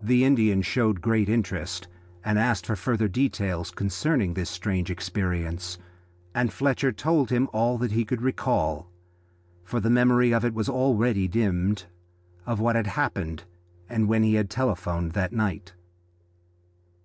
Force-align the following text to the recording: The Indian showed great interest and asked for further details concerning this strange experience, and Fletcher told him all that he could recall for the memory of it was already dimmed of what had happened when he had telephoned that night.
The 0.00 0.24
Indian 0.24 0.62
showed 0.62 1.00
great 1.00 1.28
interest 1.28 1.88
and 2.24 2.38
asked 2.38 2.66
for 2.66 2.76
further 2.76 3.08
details 3.08 3.72
concerning 3.72 4.34
this 4.34 4.48
strange 4.48 4.92
experience, 4.92 5.76
and 6.36 6.52
Fletcher 6.52 6.92
told 6.92 7.30
him 7.30 7.48
all 7.52 7.76
that 7.78 7.90
he 7.90 8.04
could 8.04 8.22
recall 8.22 8.92
for 9.64 9.80
the 9.80 9.90
memory 9.90 10.32
of 10.32 10.44
it 10.44 10.54
was 10.54 10.68
already 10.68 11.26
dimmed 11.26 11.86
of 12.46 12.60
what 12.60 12.76
had 12.76 12.86
happened 12.86 13.42
when 13.88 14.22
he 14.22 14.34
had 14.34 14.50
telephoned 14.50 15.14
that 15.14 15.32
night. 15.32 15.74